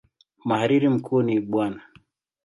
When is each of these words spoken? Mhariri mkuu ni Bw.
Mhariri 0.45 0.89
mkuu 0.89 1.21
ni 1.21 1.39
Bw. 1.49 1.53